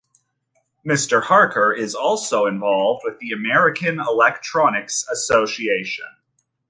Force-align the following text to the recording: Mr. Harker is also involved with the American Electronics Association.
Mr. 0.83 1.21
Harker 1.21 1.71
is 1.71 1.93
also 1.93 2.47
involved 2.47 3.03
with 3.05 3.19
the 3.19 3.33
American 3.33 3.99
Electronics 3.99 5.05
Association. 5.11 6.07